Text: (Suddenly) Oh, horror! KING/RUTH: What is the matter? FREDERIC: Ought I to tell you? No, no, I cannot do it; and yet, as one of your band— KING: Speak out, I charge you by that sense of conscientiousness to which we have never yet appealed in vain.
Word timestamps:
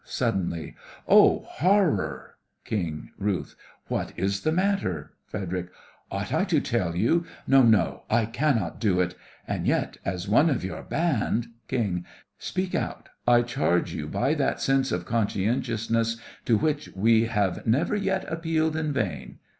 (Suddenly) 0.03 0.75
Oh, 1.07 1.43
horror! 1.47 2.35
KING/RUTH: 2.65 3.55
What 3.87 4.13
is 4.17 4.41
the 4.41 4.51
matter? 4.51 5.13
FREDERIC: 5.27 5.69
Ought 6.09 6.33
I 6.33 6.43
to 6.45 6.59
tell 6.59 6.95
you? 6.95 7.23
No, 7.45 7.61
no, 7.61 8.01
I 8.09 8.25
cannot 8.25 8.79
do 8.79 8.99
it; 8.99 9.13
and 9.47 9.67
yet, 9.67 9.97
as 10.03 10.27
one 10.27 10.49
of 10.49 10.63
your 10.63 10.81
band— 10.81 11.49
KING: 11.67 12.03
Speak 12.39 12.73
out, 12.73 13.09
I 13.27 13.43
charge 13.43 13.93
you 13.93 14.07
by 14.07 14.33
that 14.33 14.59
sense 14.59 14.91
of 14.91 15.05
conscientiousness 15.05 16.17
to 16.45 16.57
which 16.57 16.89
we 16.95 17.25
have 17.25 17.67
never 17.67 17.95
yet 17.95 18.25
appealed 18.27 18.75
in 18.75 18.93
vain. 18.93 19.37